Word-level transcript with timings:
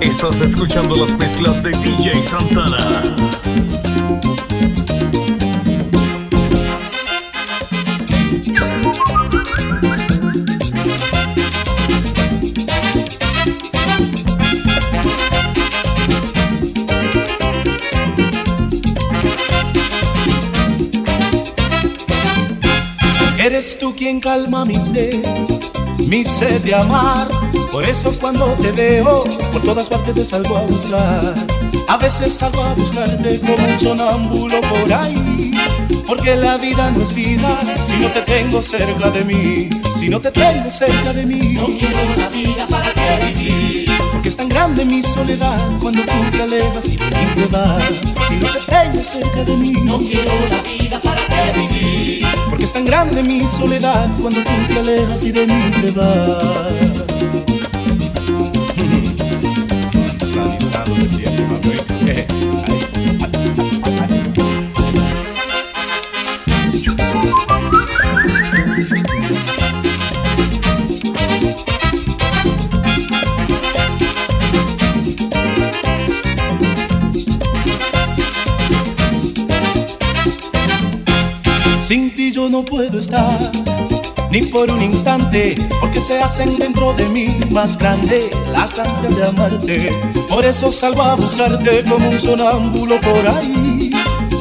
Estás 0.00 0.40
escuchando 0.40 0.94
las 0.94 1.16
mezclas 1.16 1.62
de 1.62 1.70
DJ 1.70 2.22
Santana. 2.24 3.02
Eres 23.44 23.78
tú 23.78 23.94
quien 23.94 24.20
calma 24.20 24.64
mi 24.64 24.74
sed, 24.74 25.22
mi 25.98 26.24
sed 26.24 26.62
de 26.62 26.74
amar. 26.74 27.28
Por 27.70 27.84
eso 27.84 28.12
cuando 28.20 28.46
te 28.54 28.72
veo, 28.72 29.24
por 29.52 29.62
todas 29.62 29.88
partes 29.88 30.14
te 30.14 30.24
salgo 30.24 30.56
a 30.56 30.62
buscar. 30.62 31.34
A 31.88 31.96
veces 31.96 32.34
salgo 32.34 32.62
a 32.62 32.74
buscarte 32.74 33.40
como 33.40 33.66
un 33.66 33.78
sonámbulo 33.78 34.60
por 34.62 34.92
ahí. 34.92 35.52
Porque 36.06 36.36
la 36.36 36.56
vida 36.56 36.90
no 36.90 37.02
es 37.02 37.14
vida 37.14 37.60
si 37.82 37.94
no 37.96 38.08
te 38.08 38.20
tengo 38.22 38.62
cerca 38.62 39.10
de 39.10 39.24
mí. 39.24 39.70
Si 39.94 40.08
no 40.08 40.20
te 40.20 40.30
tengo 40.30 40.70
cerca 40.70 41.12
de 41.12 41.24
mí. 41.26 41.54
No 41.54 41.66
quiero 41.66 42.16
la 42.16 42.28
vida 42.28 42.66
para 42.68 42.92
qué 42.92 43.32
vivir. 43.34 43.93
Porque 44.24 44.30
es 44.30 44.36
tan 44.38 44.48
grande 44.48 44.86
mi 44.86 45.02
soledad 45.02 45.58
cuando 45.82 46.00
tú 46.02 46.12
te 46.32 46.42
alejas 46.44 46.88
y 46.88 46.96
de 46.96 47.04
mí 47.04 47.26
te 47.34 47.46
vas. 47.48 47.84
Si 47.92 48.34
no 48.36 48.48
te 48.48 48.58
tengo 48.58 49.02
cerca 49.02 49.44
de 49.44 49.56
mí. 49.58 49.72
No 49.84 49.98
quiero 49.98 50.32
la 50.48 50.62
vida 50.62 50.98
para 50.98 51.20
qué 51.26 51.60
vivir. 51.60 52.26
Porque 52.48 52.64
es 52.64 52.72
tan 52.72 52.86
grande 52.86 53.22
mi 53.22 53.44
soledad 53.44 54.10
cuando 54.22 54.42
tú 54.42 54.50
te 54.66 54.78
alejas 54.78 55.24
y 55.24 55.30
de 55.30 55.46
mí 55.46 55.70
te 55.78 55.90
vas. 55.90 57.13
Yo 82.34 82.48
no 82.50 82.64
puedo 82.64 82.98
estar, 82.98 83.38
ni 84.28 84.42
por 84.42 84.68
un 84.68 84.82
instante, 84.82 85.56
porque 85.80 86.00
se 86.00 86.20
hacen 86.20 86.56
dentro 86.58 86.92
de 86.94 87.08
mí 87.10 87.28
más 87.50 87.78
grande 87.78 88.28
las 88.50 88.76
ansias 88.80 89.16
de 89.16 89.24
amarte. 89.28 89.90
Por 90.28 90.44
eso 90.44 90.72
salgo 90.72 91.02
a 91.02 91.14
buscarte 91.14 91.84
como 91.88 92.08
un 92.10 92.18
sonámbulo 92.18 93.00
por 93.02 93.28
ahí. 93.28 93.92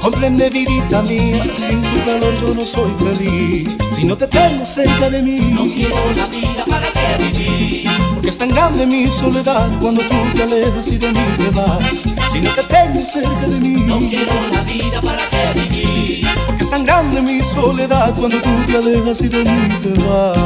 Comprende, 0.00 0.50
vidita 0.50 1.02
mía, 1.02 1.42
sin 1.52 1.82
tu 1.82 2.04
calor 2.06 2.32
yo 2.40 2.54
no 2.54 2.62
soy 2.62 2.92
feliz. 3.12 3.76
Si 3.90 4.04
no 4.04 4.16
te 4.16 4.28
tengo 4.28 4.64
cerca 4.64 5.10
de 5.10 5.20
mí, 5.22 5.40
No 5.40 5.66
quiero 5.66 5.96
la 6.16 6.26
vida 6.28 6.64
para 6.68 6.86
qué 6.92 7.24
vivir. 7.24 7.90
porque 8.14 8.28
es 8.28 8.38
tan 8.38 8.50
grande 8.50 8.86
mi 8.86 9.08
soledad 9.08 9.68
cuando 9.80 10.00
tú 10.02 10.14
te 10.36 10.44
alejas 10.44 10.88
y 10.92 10.98
de 10.98 11.10
mí 11.12 11.20
te 11.38 11.50
vas. 11.50 12.30
Si 12.30 12.40
no 12.40 12.50
te 12.50 12.62
tengo 12.62 13.04
cerca 13.04 13.48
de 13.48 13.60
mí, 13.60 13.82
No 13.82 13.98
quiero 13.98 14.32
la 14.54 14.62
vida 14.62 15.00
para 15.02 15.28
qué 15.28 15.60
vivir. 15.60 16.19
Tan 16.70 16.84
grande 16.86 17.20
mi 17.20 17.42
soledad 17.42 18.14
cuando 18.16 18.40
tú 18.40 18.50
te 18.66 18.76
alejas 18.76 19.20
y 19.22 19.28
de 19.28 19.44
mí 19.44 19.68
te 19.82 20.04
vas. 20.04 20.36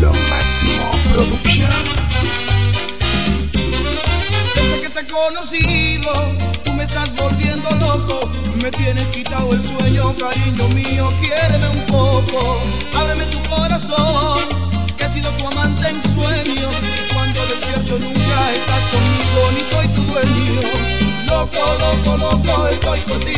Lo 0.00 0.10
máximo 0.10 0.90
producción. 1.12 1.70
Desde 4.54 4.80
que 4.80 4.88
te 4.88 5.00
he 5.00 5.06
conocido, 5.06 6.12
tú 6.64 6.74
me 6.74 6.84
estás 6.84 7.14
volviendo 7.16 7.68
loco. 7.80 8.20
Me 8.62 8.70
tienes 8.70 9.08
quitado 9.08 9.52
el 9.52 9.60
sueño, 9.60 10.14
cariño 10.18 10.68
mío, 10.68 11.12
quiéreme 11.20 11.68
un 11.68 11.86
poco. 11.86 12.62
Que 13.82 15.04
he 15.04 15.08
sido 15.08 15.28
tu 15.32 15.48
amante 15.48 15.88
en 15.88 16.00
sueño. 16.02 16.68
Cuando 17.12 17.46
despierto 17.46 17.98
nunca 17.98 18.52
estás 18.52 18.84
conmigo, 18.92 19.50
ni 19.54 19.60
soy 19.60 19.88
tu 19.88 20.02
dueño. 20.02 20.60
Loco, 21.26 21.62
loco, 21.80 22.16
loco, 22.16 22.68
estoy 22.68 23.00
por 23.00 23.18
ti. 23.18 23.34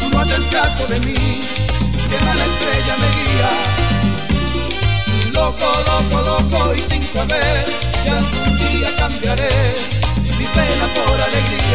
Tú 0.00 0.08
no 0.10 0.20
haces 0.20 0.46
caso 0.50 0.86
de 0.88 0.98
mí, 1.00 1.14
que 1.14 2.24
mala 2.24 2.44
estrella 2.44 2.96
me 2.98 3.08
guía. 3.16 3.50
Loco, 5.34 5.70
loco, 5.86 6.16
loco 6.22 6.74
y 6.74 6.80
sin 6.80 7.06
saber 7.06 7.64
que 8.02 8.10
algún 8.10 8.56
día 8.58 8.88
cambiaré 8.98 9.54
mi 10.36 10.46
pena 10.46 10.86
por 10.96 11.20
alegría. 11.20 11.73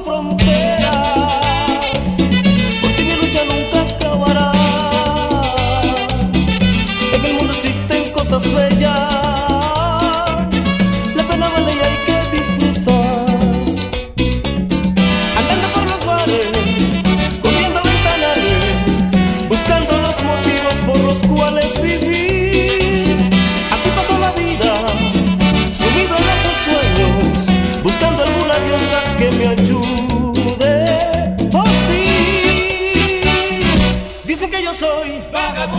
Soledad 0.00 0.41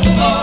oh. 0.06 0.43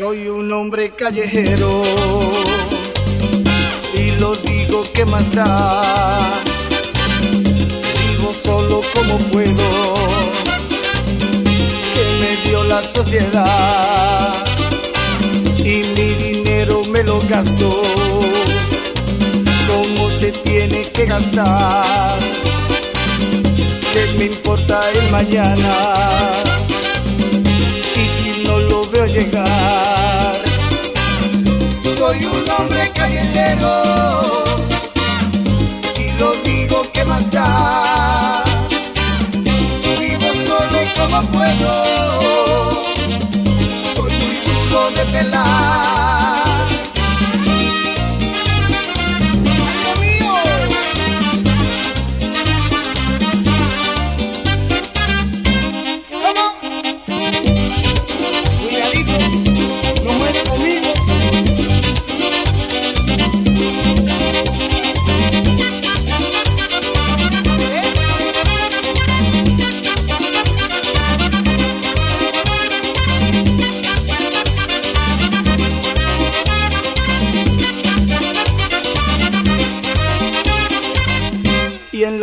Soy 0.00 0.28
un 0.28 0.50
hombre 0.50 0.92
callejero 0.96 1.82
y 3.98 4.12
lo 4.12 4.34
digo 4.34 4.82
que 4.94 5.04
más 5.04 5.30
da. 5.30 6.32
Vivo 8.08 8.32
solo 8.32 8.80
como 8.94 9.18
puedo, 9.18 9.94
que 11.92 12.04
me 12.18 12.48
dio 12.48 12.64
la 12.64 12.82
sociedad 12.82 14.32
y 15.58 15.82
mi 15.94 16.14
dinero 16.14 16.80
me 16.90 17.02
lo 17.02 17.20
gasto 17.28 17.82
como 19.68 20.10
se 20.10 20.32
tiene 20.32 20.80
que 20.80 21.04
gastar. 21.04 22.18
¿Qué 23.92 24.14
me 24.16 24.24
importa 24.24 24.80
el 24.92 25.10
mañana? 25.10 25.76
Y 28.02 28.08
si 28.08 28.44
no 28.44 28.58
lo 28.60 28.86
veo 28.86 29.04
llegar, 29.04 29.89
soy 32.10 32.24
un 32.24 32.50
hombre 32.50 32.90
callejero 32.92 34.09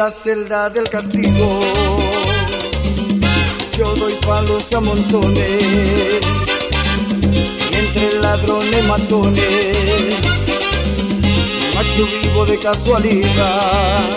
la 0.08 0.12
celda 0.12 0.70
del 0.70 0.88
castigo. 0.90 1.60
Yo 3.78 3.94
doy 3.96 4.14
palos 4.26 4.74
a 4.74 4.80
montones 4.80 5.62
y 7.72 7.76
entre 7.76 8.20
ladrones 8.22 8.86
matones 8.86 10.16
macho 11.76 12.08
vivo 12.24 12.46
de 12.46 12.58
casualidad. 12.58 14.08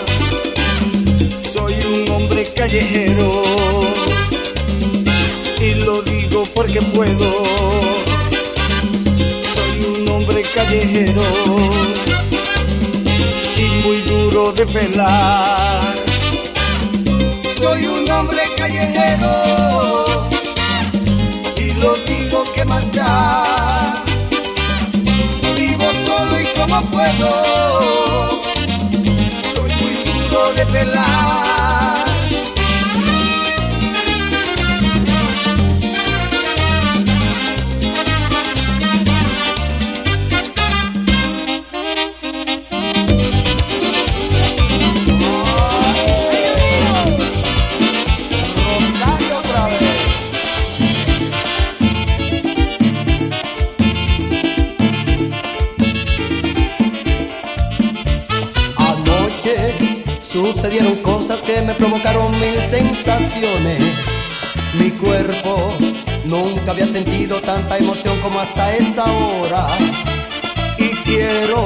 Soy 1.43 1.73
un 1.93 2.09
hombre 2.09 2.45
callejero 2.55 3.41
y 5.59 5.73
lo 5.73 6.01
digo 6.03 6.43
porque 6.55 6.81
puedo. 6.81 7.43
Soy 9.55 9.99
un 9.99 10.07
hombre 10.07 10.41
callejero 10.55 12.10
de 14.31 14.65
pelar 14.65 15.93
soy 17.61 17.85
un 17.85 18.09
hombre 18.09 18.41
callejero 18.55 20.05
y 21.57 21.73
lo 21.73 21.93
digo 21.95 22.41
que 22.55 22.63
más 22.65 22.91
da. 22.93 23.43
Vivo 25.55 25.85
solo 26.05 26.39
y 26.39 26.45
como 26.57 26.81
puedo. 26.89 28.41
Soy 29.53 29.69
muy 29.81 29.93
duro 30.05 30.53
de 30.55 30.65
pelar. 30.65 31.10
Mil 62.39 62.57
sensaciones. 62.69 63.81
Mi 64.73 64.91
cuerpo 64.91 65.73
nunca 66.25 66.71
había 66.71 66.85
sentido 66.85 67.41
tanta 67.41 67.77
emoción 67.77 68.19
como 68.21 68.39
hasta 68.39 68.75
esa 68.75 69.03
hora. 69.03 69.67
Y 70.77 70.89
quiero 71.03 71.65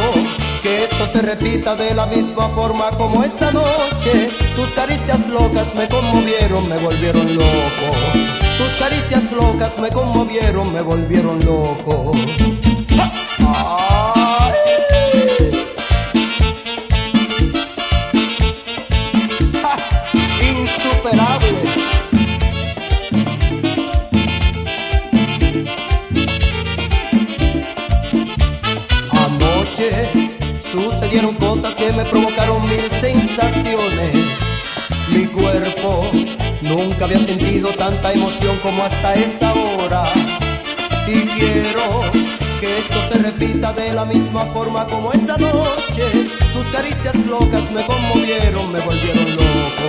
que 0.62 0.86
esto 0.86 1.08
se 1.14 1.22
repita 1.22 1.76
de 1.76 1.94
la 1.94 2.06
misma 2.08 2.50
forma 2.50 2.90
como 2.92 3.24
esta 3.24 3.52
noche. 3.52 4.30
Tus 4.56 4.70
caricias 4.70 5.30
locas 5.30 5.74
me 5.76 5.88
conmovieron, 5.88 6.68
me 6.68 6.78
volvieron 6.78 7.36
loco. 7.36 7.88
Tus 8.58 8.72
caricias 8.80 9.32
locas 9.32 9.78
me 9.80 9.90
conmovieron, 9.90 10.74
me 10.74 10.82
volvieron 10.82 11.40
loco. 11.46 12.14
¡Ja! 13.40 13.75
Hasta 38.86 39.16
esa 39.16 39.54
hora. 39.54 40.04
Y 41.08 41.26
quiero 41.26 42.02
que 42.60 42.78
esto 42.78 42.98
se 43.12 43.18
repita 43.20 43.74
de 43.74 43.94
la 43.94 44.06
misma 44.06 44.42
forma 44.54 44.86
como 44.86 45.12
esta 45.12 45.38
noche. 45.38 46.04
Tus 46.54 46.66
caricias 46.72 47.16
locas 47.26 47.72
me 47.72 47.84
conmovieron, 47.86 48.72
me 48.72 48.80
volvieron 48.82 49.36
loco. 49.36 49.86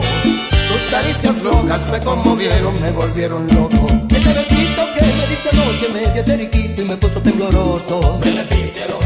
Tus 0.71 0.83
caricias 0.91 1.43
locas 1.43 1.81
me 1.91 2.01
conmovieron, 2.01 2.81
me 2.81 2.91
volvieron 2.93 3.47
loco. 3.49 3.87
Ese 4.09 4.33
besito 4.33 4.83
que 4.95 5.05
me 5.19 5.27
diste 5.29 5.49
anoche 5.53 5.89
me 5.93 6.01
dio 6.01 6.83
y 6.83 6.87
me 6.87 6.97
puso 6.97 7.21
tembloroso. 7.21 8.19
Pero 8.23 9.06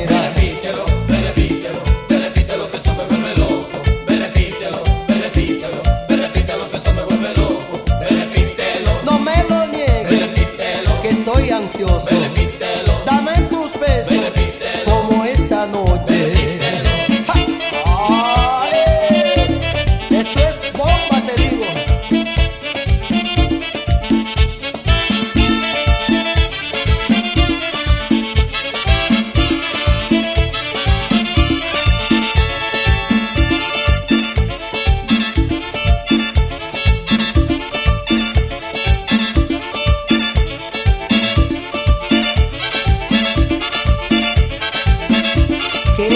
No 46.01 46.07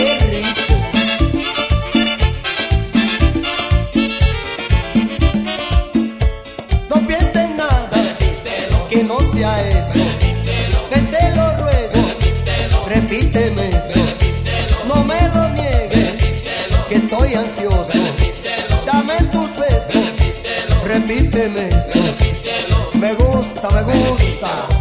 pienses 7.05 7.35
en 7.35 7.55
nada 7.55 8.17
que 8.89 9.03
no 9.03 9.19
sea 9.19 9.61
eso. 9.69 9.99
Repítelo. 9.99 10.89
Que 10.89 10.99
te 11.01 11.35
lo 11.35 11.57
ruego. 11.57 12.01
Repítelo. 12.09 12.85
Repíteme. 12.87 13.69
No 14.87 15.03
me 15.03 15.21
lo 15.29 15.49
niegues. 15.49 16.15
Que 16.89 16.95
estoy 16.95 17.35
ansioso. 17.35 17.99
Dame 18.87 19.17
tus 19.31 19.51
besos. 19.55 20.13
Repíteme. 20.83 21.69
Me 22.95 23.13
gusta, 23.13 23.69
me 23.69 23.83
gusta. 23.83 24.74